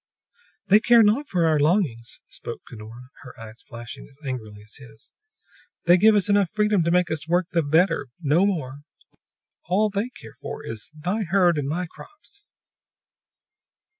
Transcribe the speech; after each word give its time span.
"They 0.65 0.79
care 0.79 1.03
not 1.03 1.27
for 1.27 1.45
our 1.45 1.59
longings," 1.59 2.21
spoke 2.27 2.61
Cunora, 2.67 3.11
her 3.21 3.39
eyes 3.39 3.61
flashing 3.61 4.07
as 4.09 4.17
angrily 4.25 4.63
as 4.63 4.77
his. 4.77 5.11
"They 5.85 5.95
give 5.95 6.15
us 6.15 6.27
enough 6.27 6.49
freedom 6.49 6.81
to 6.81 6.89
make 6.89 7.11
us 7.11 7.27
work 7.27 7.45
the 7.51 7.61
better 7.61 8.07
no 8.19 8.47
more! 8.47 8.79
All 9.69 9.91
They 9.91 10.09
care 10.09 10.33
for 10.33 10.65
is 10.65 10.89
thy 10.95 11.21
herd 11.21 11.59
and 11.59 11.69
my 11.69 11.85
crops!" 11.85 12.43